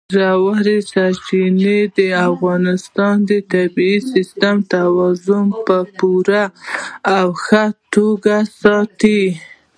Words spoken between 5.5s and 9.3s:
په پوره او ښه توګه ساتي.